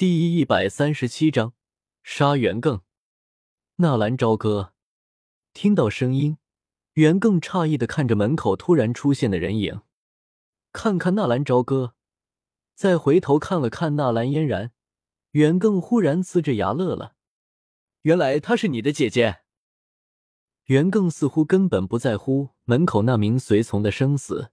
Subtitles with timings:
[0.00, 1.52] 第一百三十七章
[2.02, 2.80] 杀袁更。
[3.76, 4.72] 纳兰朝歌
[5.52, 6.38] 听到声音，
[6.94, 9.82] 袁更诧异的看着门口突然出现的人影，
[10.72, 11.92] 看看纳兰朝歌，
[12.74, 14.72] 再回头看了看纳兰嫣然，
[15.32, 17.14] 袁更忽然呲着牙乐了。
[18.00, 19.40] 原来她是你的姐姐。
[20.64, 24.50] 袁更似乎根本不在乎门口那名随从的生死，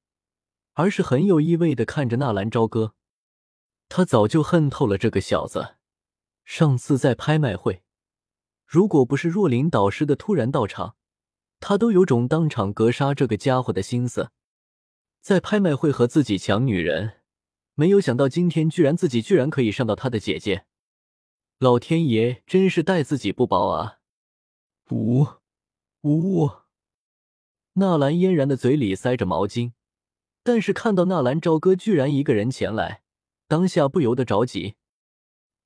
[0.74, 2.96] 而是很有意味的看着纳兰朝歌。
[3.90, 5.76] 他早就恨透了这个小子。
[6.44, 7.84] 上次在拍卖会，
[8.66, 10.96] 如果不是若琳导师的突然到场，
[11.60, 14.32] 他都有种当场格杀这个家伙的心思。
[15.20, 17.22] 在拍卖会和自己抢女人，
[17.74, 20.66] 没有想到今天居然自己居然可以上到他的姐姐。
[21.60, 24.00] 老天爷真是待自己不薄啊！
[24.92, 25.28] 呜
[26.04, 26.50] 呜！
[27.74, 29.74] 纳兰嫣然的嘴里塞着毛巾，
[30.44, 33.04] 但是看到纳兰朝歌居然一个人前来。
[33.48, 34.76] 当下不由得着急，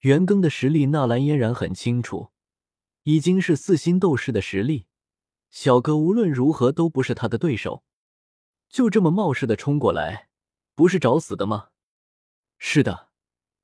[0.02, 2.30] 袁庚的实力，纳兰嫣然很清楚，
[3.04, 4.86] 已经是四星斗士的实力，
[5.50, 7.84] 小哥无论如何都不是他的对手，
[8.70, 10.30] 就这么冒失的冲过来，
[10.76, 11.70] 不是找死的吗？
[12.60, 13.10] 是的，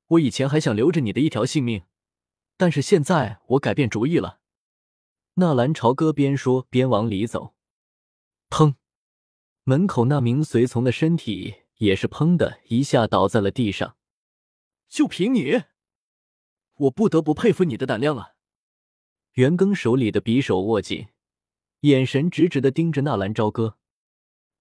[0.08, 1.84] 我以前还想留着你的一条性命，
[2.56, 4.40] 但是现在我改变主意了。
[5.34, 7.54] 纳兰朝歌边说边往里走，
[8.50, 8.74] 砰！
[9.62, 13.94] 门口那名随从的身体也是砰的一下倒在了地上。
[14.88, 15.64] 就凭你，
[16.74, 18.34] 我不得不佩服你的胆量啊！
[19.32, 21.08] 袁庚手里的匕首握紧，
[21.80, 23.78] 眼神直直的盯着纳兰朝歌。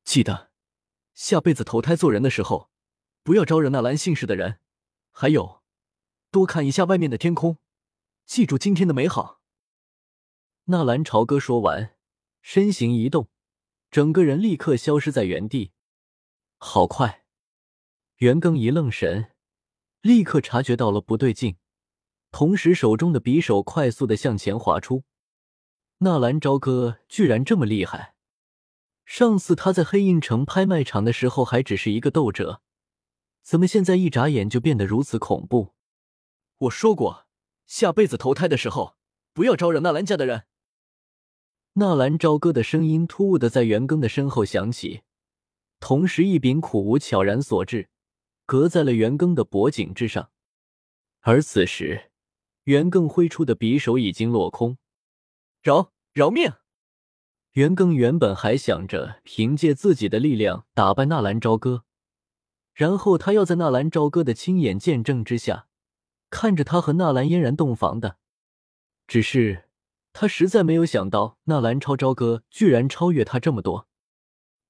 [0.04, 0.52] 记得，
[1.14, 2.70] 下辈子投胎做人的时候，
[3.24, 4.60] 不要招惹纳兰姓氏的人。
[5.12, 5.64] 还有，
[6.30, 7.58] 多看一下外面的天空，
[8.26, 9.42] 记住今天的美好。
[10.66, 11.96] 纳兰朝歌说完，
[12.42, 13.30] 身形一动，
[13.90, 15.72] 整个人立刻消失在原地。
[16.58, 17.26] 好快！
[18.18, 19.32] 袁庚一愣神。
[20.08, 21.58] 立刻察觉到了不对劲，
[22.32, 25.04] 同时手中的匕首快速的向前划出。
[25.98, 28.16] 纳兰朝歌居然这么厉害！
[29.04, 32.62] 上次他在黑印城拍卖场的时候还只是一个斗者，
[33.44, 35.74] 怎么现在一眨眼就变得如此恐怖？
[36.60, 37.26] 我说过，
[37.66, 38.96] 下辈子投胎的时候
[39.34, 40.44] 不要招惹纳兰家的人。
[41.74, 45.02] 纳兰朝歌的声音突兀的在元庚的身后响起，
[45.82, 47.90] 同时一柄苦无悄然所至。
[48.48, 50.32] 隔在了袁庚的脖颈之上，
[51.20, 52.12] 而此时，
[52.64, 54.78] 袁庚挥出的匕首已经落空。
[55.62, 56.54] 饶饶命！
[57.52, 61.84] 袁庚原本还想着凭借自己的力量打败纳兰朝歌，
[62.74, 65.68] 然后他要在纳兰朝歌的亲眼见证之下，
[66.30, 68.18] 看着他和纳兰嫣然洞房的。
[69.08, 69.66] 只是
[70.14, 73.90] 他实在没有想到，纳兰超朝歌居然超越他这么多。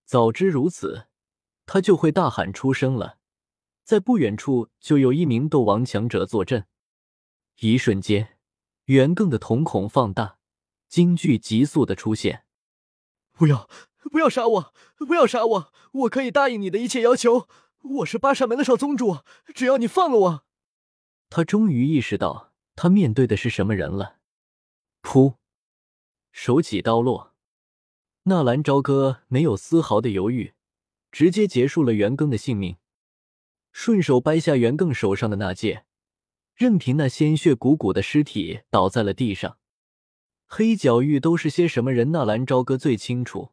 [0.03, 1.05] 早知如此，
[1.67, 3.16] 他就会大喊出声了。
[3.87, 6.67] 在不远处就有一名斗王强者坐镇，
[7.61, 8.37] 一瞬间，
[8.83, 10.39] 袁更的瞳孔放大，
[10.89, 12.43] 惊惧急速的出现。
[13.31, 13.69] 不要，
[14.11, 14.73] 不要杀我！
[14.97, 15.73] 不要杀我！
[15.93, 17.47] 我可以答应你的一切要求。
[17.99, 19.19] 我是八扇门的少宗主，
[19.55, 20.45] 只要你放了我。
[21.29, 24.17] 他终于意识到他面对的是什么人了。
[25.01, 25.35] 噗，
[26.33, 27.33] 手起刀落，
[28.23, 30.55] 纳兰朝歌没有丝毫的犹豫，
[31.09, 32.75] 直接结束了袁更的性命。
[33.79, 35.85] 顺手掰下袁更手上的那戒，
[36.55, 39.59] 任凭那鲜血鼓鼓的尸体倒在了地上。
[40.47, 42.11] 黑角域都是些什么人？
[42.11, 43.51] 纳兰朝歌最清楚，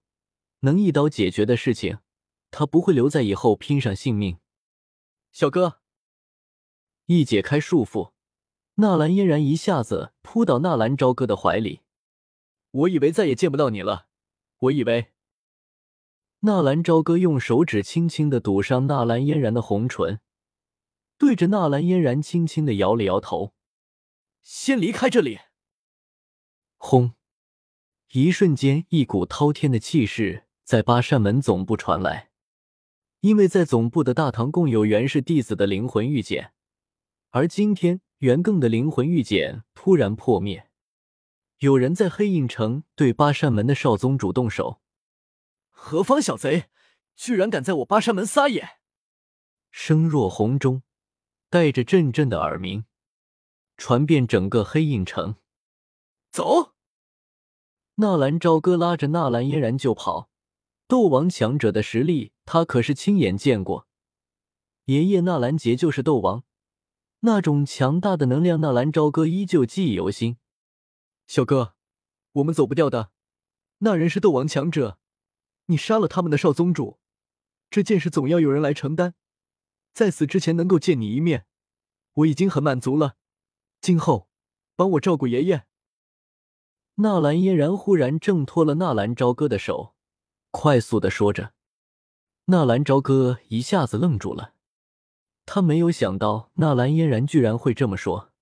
[0.61, 1.99] 能一刀解决的事情，
[2.51, 4.39] 他不会留在以后拼上性命。
[5.31, 5.81] 小哥，
[7.05, 8.13] 一解开束缚，
[8.77, 11.83] 纳兰嫣然一下子扑到纳兰朝歌的怀里。
[12.71, 14.07] 我以为再也见不到你了，
[14.61, 15.14] 我以为。
[16.47, 20.21] 纳兰朝歌用手指轻轻的堵上纳兰嫣然的红唇，
[21.17, 23.55] 对着纳兰嫣然轻轻的摇了摇头
[24.45, 25.39] ：“先离开这里。”
[26.77, 27.15] 轰！
[28.13, 32.29] 一瞬间，一股滔天的气势在八扇门总部传来。
[33.21, 36.53] 因为在总部的大堂共有袁氏弟子的灵魂玉简，
[37.31, 40.69] 而今天袁更的灵魂玉简突然破灭，
[41.61, 44.83] 有人在黑印城对八扇门的少宗主动手。
[45.87, 46.71] 何方小贼，
[47.15, 48.79] 居然敢在我八山门撒野！
[49.71, 50.83] 声若洪钟，
[51.51, 52.87] 带着阵阵的耳鸣，
[53.77, 55.35] 传遍整个黑印城。
[56.31, 56.73] 走！
[57.97, 60.31] 纳兰朝歌拉着纳兰嫣然就跑。
[60.89, 63.87] 斗王强者的实力，他可是亲眼见过。
[64.87, 66.45] 爷爷纳兰杰就是斗王，
[67.21, 70.39] 那种强大的能量，纳兰朝歌依旧记忆犹新。
[71.27, 71.75] 小哥，
[72.33, 73.11] 我们走不掉的，
[73.81, 74.99] 那人是斗王强者。
[75.67, 76.99] 你杀了他们的少宗主，
[77.71, 79.15] 这件事总要有人来承担。
[79.93, 81.47] 在死之前能够见你一面，
[82.15, 83.17] 我已经很满足了。
[83.81, 84.29] 今后
[84.77, 85.67] 帮我照顾爷爷。
[86.97, 89.95] 纳兰嫣然忽然挣脱了纳兰朝歌的手，
[90.51, 91.53] 快速的说着。
[92.47, 94.55] 纳兰朝歌一下子愣住了，
[95.47, 98.33] 他没有想到纳兰嫣然居然会这么说。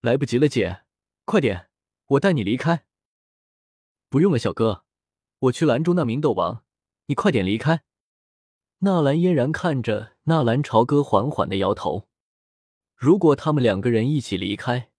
[0.00, 0.84] 来不及了，姐，
[1.24, 1.68] 快点，
[2.06, 2.84] 我带你离开。
[4.08, 4.84] 不用了，小哥，
[5.40, 6.64] 我去拦住那名斗王，
[7.06, 7.84] 你快点离开。
[8.78, 12.08] 纳兰嫣然看着纳兰朝歌，缓缓的摇头。
[12.96, 14.90] 如果他们两个人一起离开，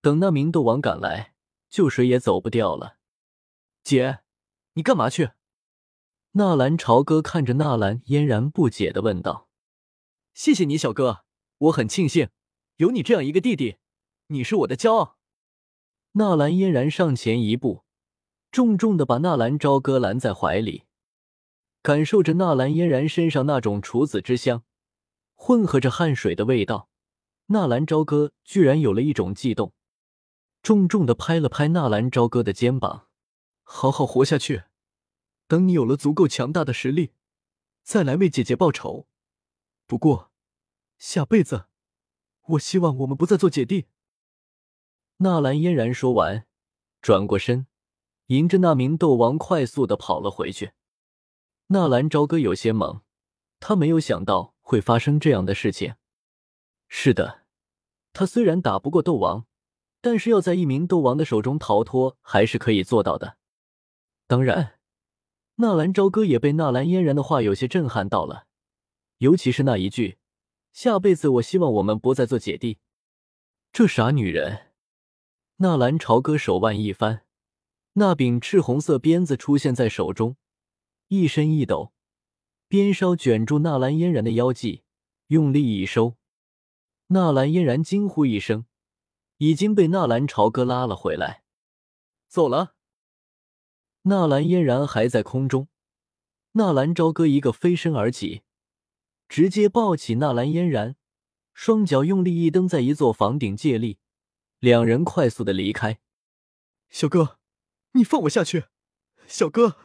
[0.00, 1.34] 等那名斗王赶来，
[1.68, 2.98] 就谁也走不掉了。
[3.84, 4.18] 姐，
[4.74, 5.30] 你干嘛去？
[6.32, 9.48] 纳兰朝歌看着纳兰嫣然，不解的问道
[10.34, 11.24] ：“谢谢你，小哥，
[11.58, 12.28] 我很庆幸
[12.76, 13.76] 有你这样一个弟弟，
[14.26, 15.16] 你是我的骄傲。”
[16.12, 17.85] 纳兰嫣然上前一步，
[18.56, 20.84] 重重的把纳兰朝歌拦在怀里，
[21.82, 24.64] 感受着纳兰嫣然身上那种处子之香，
[25.34, 26.88] 混合着汗水的味道，
[27.48, 29.74] 纳兰朝歌居然有了一种悸动，
[30.62, 33.08] 重重的拍了拍纳兰朝歌的肩膀
[33.62, 34.62] ：“好好活下去。”
[35.46, 37.12] 等你有了足够强大的实力，
[37.82, 39.06] 再来为姐姐报仇。
[39.86, 40.30] 不过，
[40.96, 41.66] 下辈子，
[42.46, 43.88] 我希望我们不再做姐弟。
[45.18, 46.46] 纳兰嫣然说完，
[47.02, 47.66] 转过身，
[48.26, 50.72] 迎着那名斗王快速的跑了回去。
[51.68, 53.00] 纳兰朝歌有些懵，
[53.60, 55.94] 他没有想到会发生这样的事情。
[56.88, 57.42] 是的，
[58.12, 59.46] 他虽然打不过斗王，
[60.00, 63.36] 但是要在一名斗王的手中逃脱，还是可以做到的。
[64.26, 64.74] 当然。
[65.58, 68.46] 纳兰朝歌也被纳兰嫣然的话有些震撼到了，
[69.18, 70.18] 尤其是那一句
[70.74, 72.78] ：“下辈子我希望我们不再做姐弟。”
[73.72, 74.74] 这傻女人！
[75.56, 77.25] 纳兰朝歌手腕一翻，
[77.98, 80.36] 那柄赤红色鞭子出现在手中，
[81.08, 81.94] 一伸一抖，
[82.68, 84.82] 鞭梢卷住纳兰嫣然的腰际，
[85.28, 86.18] 用力一收。
[87.06, 88.66] 纳兰嫣然惊呼一声，
[89.38, 91.42] 已经被纳兰朝歌拉了回来，
[92.28, 92.74] 走了。
[94.02, 95.68] 纳兰嫣然还在空中，
[96.52, 98.42] 纳兰朝歌一个飞身而起，
[99.26, 100.96] 直接抱起纳兰嫣然，
[101.54, 103.98] 双脚用力一蹬在一座房顶，借力，
[104.58, 105.98] 两人快速的离开。
[106.90, 107.38] 小哥，
[107.96, 108.64] 你放我下去！
[109.26, 109.76] 小哥，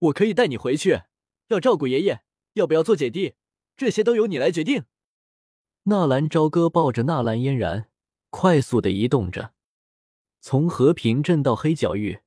[0.00, 1.02] 我可以带你回去，
[1.46, 2.22] 要照顾爷爷，
[2.54, 3.36] 要不要做姐弟，
[3.76, 4.84] 这些都由你来决定。
[5.84, 7.88] 纳兰朝歌抱着纳兰嫣然，
[8.30, 9.54] 快速的移动着，
[10.40, 12.20] 从和平镇到黑角域。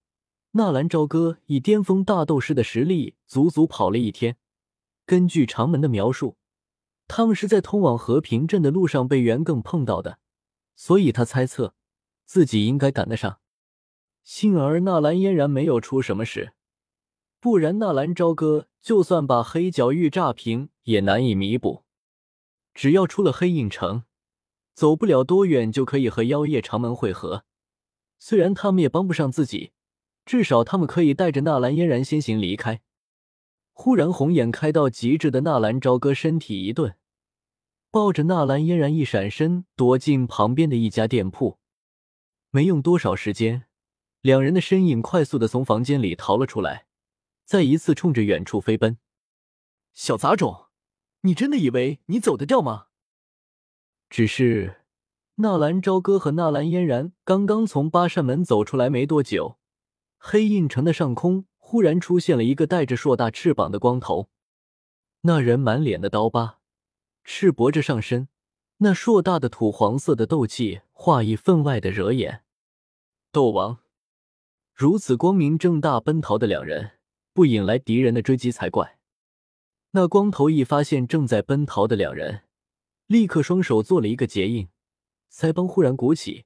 [0.52, 4.38] 纳兰朝歌以巅峰大斗师的实力，足足跑了一天。
[5.06, 6.38] 根据长门的描述，
[7.10, 10.20] 他们是在通往和平镇的路上被袁更碰到的，
[10.78, 11.76] 所以他猜测
[12.24, 13.42] 自己应该赶得上。
[14.26, 16.52] 幸而纳兰嫣然没有出什么事，
[17.40, 21.86] 不然纳兰朝歌就算把黑角域炸平，也难以弥补。
[22.74, 24.04] 只要出了黑影城，
[24.74, 27.46] 走不了多远就可以和妖夜长门会合。
[28.20, 29.72] 虽然他们也帮不上自己。
[30.26, 32.82] 至少他们可以带着纳兰嫣然先行离开。
[33.74, 36.96] 忽然，红眼开到极致的纳兰朝歌身体一顿，
[37.92, 41.60] 抱着纳兰嫣然一闪身，躲进旁边的一家店铺。
[42.50, 43.66] 没用多少时间，
[44.26, 46.88] 两人的身影快速的从房间里逃了出来，
[47.44, 48.98] 再一次冲着远处飞奔。
[49.94, 50.66] 小杂种，
[51.22, 52.88] 你真的以为你走得掉吗？
[54.10, 54.82] 只是
[55.36, 59.60] 纳兰朝歌和纳兰嫣然刚刚从八扇门走出来没多久。
[60.18, 64.30] 黑印城的上空忽然出现了一个带着硕大翅膀的光头，
[65.22, 66.58] 那人满脸的刀疤，
[67.24, 68.28] 赤膊着上身，
[68.78, 72.42] 那硕大的土黄色的斗气化意分外的惹眼。
[73.32, 73.78] 斗王
[74.76, 77.00] 如此光明正大奔逃的两人，
[77.32, 79.00] 不引来敌人的追击才怪。
[79.92, 82.44] 那光头一发现正在奔逃的两人，
[83.08, 84.68] 立刻双手做了一个结印，
[85.32, 86.44] 腮帮忽然鼓起，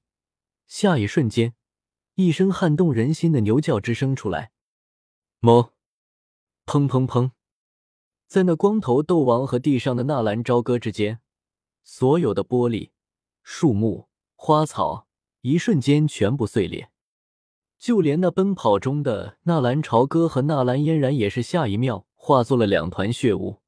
[0.68, 1.56] 下一瞬间。
[2.14, 4.52] 一声撼动人心的牛叫之声出来，
[5.40, 5.72] 猛！
[6.68, 7.32] 砰砰砰！
[8.28, 11.20] 在那光头斗王和地上的纳兰朝歌之间，
[11.84, 12.92] 所有的玻璃、
[13.42, 15.08] 树木、花草，
[15.42, 16.92] 一瞬间全部碎裂。
[17.80, 23.62] 就连那奔跑中的纳兰朝歌和纳兰嫣然，也是下一秒化作了两团血雾。